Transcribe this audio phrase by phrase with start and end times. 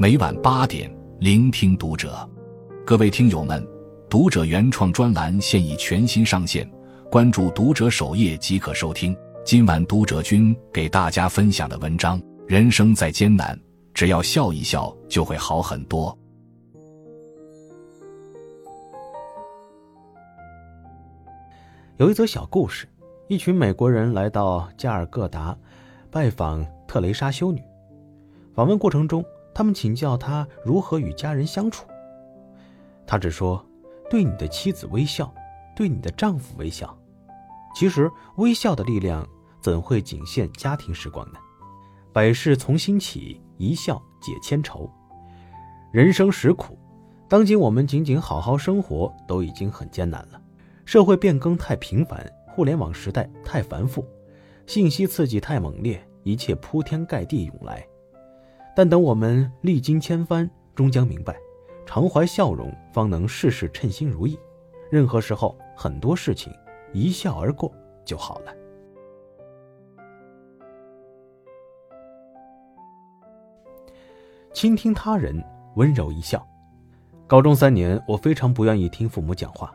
[0.00, 2.16] 每晚八点，聆听读者。
[2.86, 3.66] 各位听友们，
[4.08, 6.70] 读者原创专栏现已全新上线，
[7.10, 9.16] 关注读者首页即可收听。
[9.44, 13.58] 今晚读者君给大家分享的文章：人生再艰难，
[13.92, 16.16] 只要笑一笑，就会好很多。
[21.96, 22.86] 有一则小故事：
[23.26, 25.58] 一群美国人来到加尔各答，
[26.08, 27.60] 拜访特蕾莎修女。
[28.54, 29.24] 访问过程中，
[29.58, 31.84] 他们请教他如何与家人相处。
[33.04, 33.66] 他只说
[34.08, 35.34] ：“对你的妻子微笑，
[35.74, 36.96] 对你的丈夫微笑。”
[37.74, 39.28] 其实，微笑的力量
[39.60, 41.40] 怎会仅限家庭时光呢？
[42.12, 44.88] 百事从心起，一笑解千愁。
[45.90, 46.78] 人生实苦，
[47.28, 50.40] 当今我们仅仅好好生活都已经很艰难了。
[50.84, 54.06] 社会变更太频繁，互联网时代太繁复，
[54.68, 57.84] 信息刺激太猛烈，一切铺天盖地涌来。
[58.78, 61.36] 但等我们历经千帆，终将明白，
[61.84, 64.38] 常怀笑容，方能事事称心如意。
[64.88, 66.54] 任何时候，很多事情
[66.92, 68.54] 一笑而过就好了。
[74.52, 76.46] 倾听他人，温柔一笑。
[77.26, 79.72] 高中三年，我非常不愿意听父母讲话，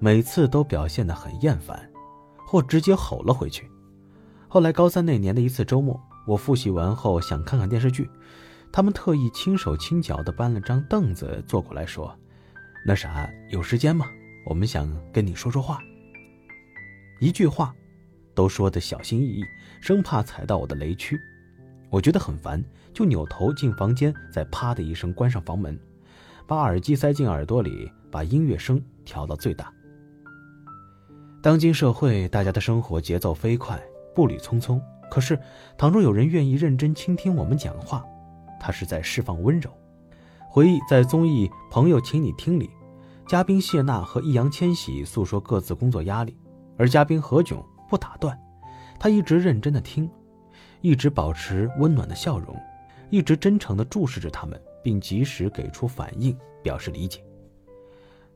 [0.00, 1.88] 每次都表现得很厌烦，
[2.48, 3.70] 或直接吼了回去。
[4.48, 6.00] 后来高三那年的一次周末。
[6.30, 8.08] 我复习完后想看看电视剧，
[8.70, 12.16] 他们特意轻手轻脚地搬了张凳子坐过来说
[12.86, 14.06] ：“那啥，有时间吗？
[14.46, 15.80] 我们想跟你说说话。”
[17.20, 17.74] 一句话，
[18.32, 19.44] 都说的小心翼翼，
[19.80, 21.18] 生怕踩到我的雷区。
[21.90, 22.64] 我觉得很烦，
[22.94, 25.76] 就扭头进房间，再啪的一声关上房门，
[26.46, 29.72] 把耳机塞进耳朵里，把音乐声调到最大。
[31.42, 33.82] 当今社会，大家的生活节奏飞快，
[34.14, 34.80] 步履匆匆。
[35.10, 35.38] 可是，
[35.76, 38.04] 倘若有人愿意认真倾听我们讲话，
[38.60, 39.68] 他是在释放温柔。
[40.48, 42.70] 回忆在综艺《朋友，请你听》里，
[43.26, 46.36] 嘉宾谢娜和易烊千玺诉说各自工作压力，
[46.78, 48.38] 而嘉宾何炅不打断，
[48.98, 50.10] 他一直认真的听，
[50.80, 52.56] 一直保持温暖的笑容，
[53.10, 57.20] 一直真诚的注视着他们，并及时给出反应，表示理解。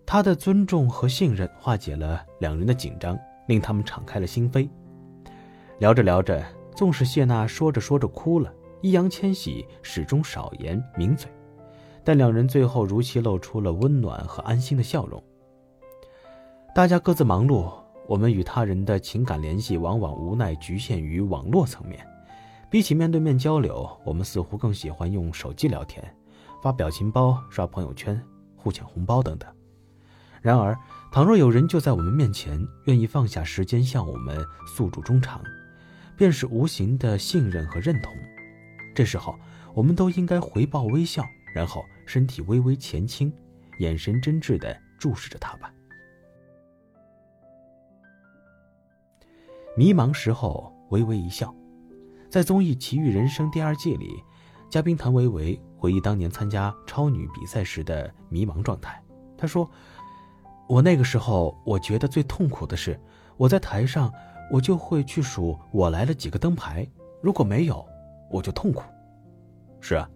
[0.07, 3.19] 他的尊重和信任化解了两人的紧张，
[3.49, 4.69] 令他们敞开了心扉。
[5.79, 6.45] 聊着聊着。
[6.75, 11.31] 纵使谢娜说着说着哭了，易烊千玺始终少言抿嘴，
[12.03, 15.23] 但两人最后如期露出了温暖和安心的笑容。
[16.75, 17.73] 大家各自忙碌，
[18.09, 22.05] 我们与他人的情感联系往往无奈局限于网络层面。
[22.69, 26.05] 比起面对面交流，我们似乎更喜欢用手机聊天，
[26.61, 28.21] 发表情包、刷朋友圈、
[28.57, 29.49] 互抢红包等等。
[30.43, 30.77] 然而，
[31.13, 35.41] 倘若有人就在我们面前，愿意放下时间向我们诉诸衷肠。
[36.17, 38.17] 便是无形的信任和认同，
[38.95, 39.39] 这时候
[39.75, 43.33] 我们都应该回报微笑，然后身体微微前倾，
[43.81, 45.73] 眼神真挚地注视着他吧。
[49.77, 51.53] 迷茫时候微微一笑，
[52.31, 54.23] 在综艺《奇遇人生》第二季里，
[54.71, 59.03] 嘉宾谭维维回忆当年参加超女比赛时的迷茫状态。
[59.37, 59.69] 他说
[60.69, 62.99] ：“我那个时候，我觉得最痛苦的是
[63.37, 64.13] 我在台上。”
[64.51, 66.87] 我就会去数我来了几个灯牌，
[67.23, 67.85] 如果没有，
[68.31, 68.83] 我就痛苦。
[69.81, 70.09] 是啊，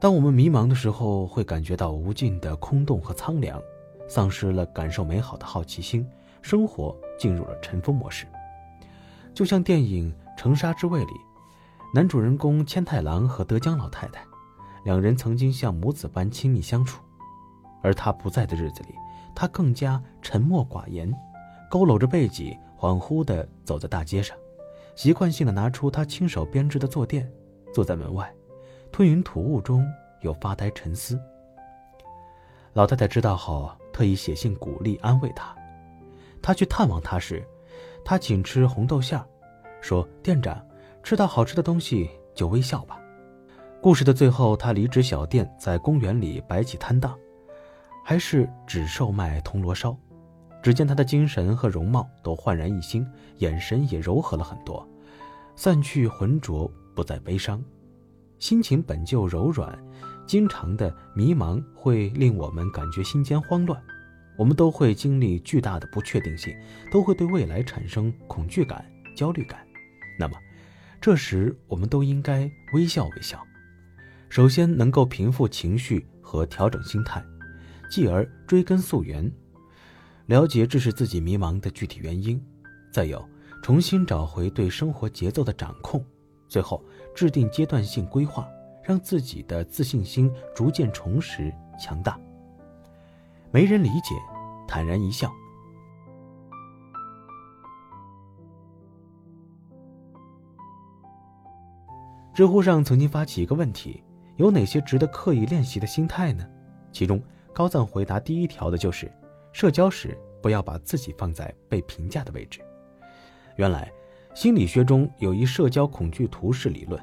[0.00, 3.60] 当我们迷茫的时候，会感觉到无尽的空洞和苍凉，
[4.08, 6.06] 丧失了感受美好的好奇心，
[6.42, 8.26] 生活进入了尘封模式。
[9.32, 11.12] 就像电影《城沙之味》里，
[11.94, 14.22] 男主人公千太郎和德江老太太，
[14.84, 17.02] 两人曾经像母子般亲密相处，
[17.82, 18.94] 而他不在的日子里，
[19.34, 21.12] 他更加沉默寡言，
[21.70, 22.56] 佝偻着背脊。
[22.78, 24.36] 恍惚地走在大街上，
[24.94, 27.30] 习惯性地拿出他亲手编织的坐垫，
[27.72, 28.32] 坐在门外，
[28.92, 29.86] 吞云吐雾中
[30.20, 31.18] 又发呆沉思。
[32.72, 35.54] 老太太知道后，特意写信鼓励安慰他。
[36.42, 37.46] 他去探望他时，
[38.04, 39.24] 他请吃红豆馅儿，
[39.80, 40.60] 说：“店长，
[41.02, 43.00] 吃到好吃的东西就微笑吧。”
[43.80, 47.16] 故事的最后，他离职小店，在公园里摆起摊档，
[48.04, 49.96] 还是只售卖铜锣烧。
[50.64, 53.06] 只见他的精神和容貌都焕然一新，
[53.36, 54.88] 眼神也柔和了很多，
[55.56, 57.62] 散去浑浊，不再悲伤。
[58.38, 59.78] 心情本就柔软，
[60.26, 63.78] 经常的迷茫会令我们感觉心间慌乱，
[64.38, 66.56] 我们都会经历巨大的不确定性，
[66.90, 68.82] 都会对未来产生恐惧感、
[69.14, 69.60] 焦虑感。
[70.18, 70.34] 那么，
[70.98, 73.38] 这时我们都应该微笑微笑，
[74.30, 77.22] 首先能够平复情绪和调整心态，
[77.90, 79.30] 继而追根溯源。
[80.26, 82.42] 了解这是自己迷茫的具体原因，
[82.90, 83.22] 再有
[83.62, 86.02] 重新找回对生活节奏的掌控，
[86.48, 86.82] 最后
[87.14, 88.48] 制定阶段性规划，
[88.82, 92.18] 让自己的自信心逐渐重拾、强大。
[93.50, 94.14] 没人理解，
[94.66, 95.30] 坦然一笑。
[102.34, 104.02] 知乎上曾经发起一个问题：
[104.36, 106.44] 有哪些值得刻意练习的心态呢？
[106.90, 107.22] 其中
[107.52, 109.12] 高赞回答第一条的就是：
[109.54, 112.60] 社交时不要把自己放在被评价的位置。
[113.54, 113.88] 原来，
[114.34, 117.00] 心理学中有一社交恐惧图式理论，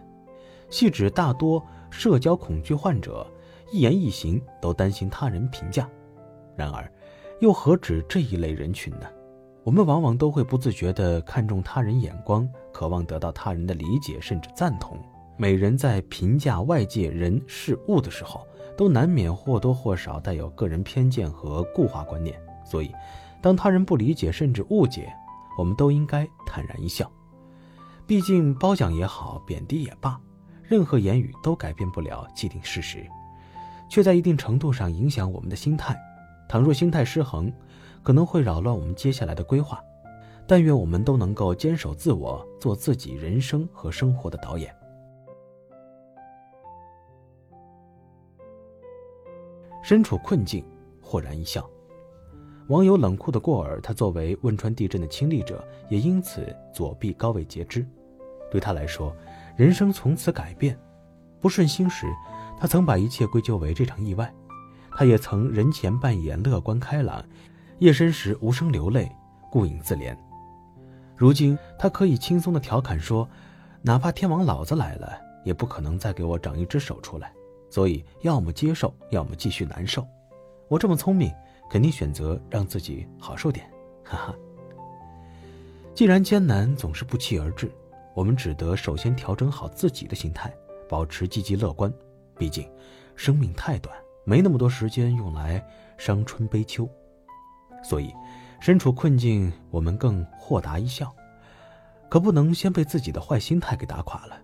[0.70, 3.26] 系指大多社交恐惧患者
[3.72, 5.90] 一言一行都担心他人评价。
[6.58, 6.92] 然而，
[7.40, 9.08] 又何止这一类人群呢？
[9.64, 15.00] 我们往往都会不自觉地看重他人眼光，渴望得到他人的理解甚至赞同。
[15.38, 18.46] 每人在评价外界人事物的时候，
[18.78, 22.40] 都难免或多或少带有个人偏见和固化观念。
[22.64, 22.92] 所以，
[23.42, 25.12] 当他人不理解甚至误解，
[25.58, 27.12] 我们都应该坦然一笑。
[28.08, 30.20] 毕竟，褒奖也好，贬低也罢，
[30.64, 33.06] 任何言语都改变不了既定事实，
[33.90, 35.98] 却在一定程度上影响我们的心态。
[36.48, 37.52] 倘若心态失衡，
[38.04, 39.82] 可能会扰乱我们接下来的规划。
[40.48, 44.74] 但愿我们都能够坚守自我，做自己人生和生活的导演。
[49.82, 50.64] 身处困境，
[51.02, 51.68] 豁然一笑。
[52.68, 57.86] 网友冷酷的过儿，他作为汶川地震的亲历者，也因此左臂高位截肢。
[58.50, 59.16] 对他来说，
[59.58, 60.78] 人生从此改变。
[61.42, 62.06] 不顺心时，
[62.60, 64.32] 他曾把一切归咎为这场意外。
[64.94, 67.26] 他也曾人前扮演乐观开朗，
[67.80, 69.12] 夜深时无声流泪，
[69.50, 70.16] 顾影自怜。
[71.18, 73.28] 如今，他可以轻松地调侃说
[73.82, 77.34] ：“哪怕天王老子来了，也不可能再给我长一只手出来。
[77.72, 80.06] 所以，要么接受，要么继续难受。
[80.68, 81.34] 我这么聪明，
[81.70, 83.66] 肯定选择让自己好受点。”
[84.06, 84.36] 哈哈。
[85.96, 87.72] 既然艰难总是不期而至，
[88.14, 90.54] 我们只得首先调整好自己的心态，
[90.88, 91.92] 保持积极乐观。
[92.38, 92.70] 毕竟，
[93.16, 93.96] 生命太短。
[94.24, 95.66] 没那么多时间用来
[95.98, 96.88] 伤春悲秋，
[97.84, 98.14] 所以
[98.60, 101.12] 身处困境，我们更豁达一笑。
[102.08, 104.40] 可不能先被自己的坏心态给打垮了，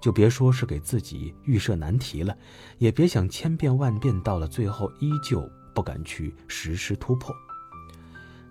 [0.00, 2.36] 就别说是给自己预设难题了，
[2.78, 7.34] 也别想千变万变，到了最后依旧不敢去实施突破。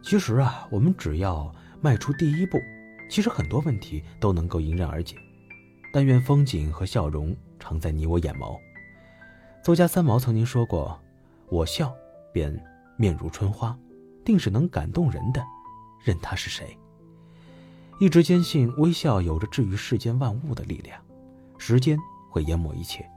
[0.01, 2.57] 其实啊，我们只要迈出第一步，
[3.09, 5.15] 其实很多问题都能够迎刃而解。
[5.91, 8.57] 但愿风景和笑容常在你我眼眸。
[9.63, 10.97] 作家三毛曾经说过
[11.49, 11.93] ：“我笑，
[12.31, 12.55] 便
[12.95, 13.75] 面如春花，
[14.23, 15.43] 定是能感动人的，
[16.03, 16.77] 任他是谁。”
[17.99, 21.01] 一直坚信微笑有着治愈世间万物的力量。
[21.59, 21.95] 时间
[22.31, 23.07] 会淹没一切，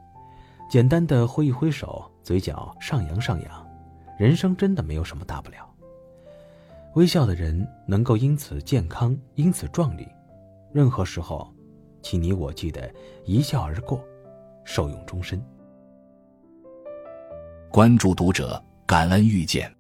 [0.69, 3.67] 简单的挥一挥手，嘴角上扬上扬，
[4.19, 5.67] 人生真的没有什么大不了。
[6.95, 10.07] 微笑的人能够因此健康，因此壮丽。
[10.73, 11.51] 任何时候，
[12.03, 12.93] 请你我记得
[13.25, 14.05] 一笑而过，
[14.65, 15.43] 受用终身。
[17.71, 19.73] 关注读者，感恩遇见。